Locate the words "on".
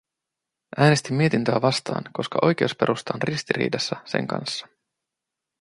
3.15-3.21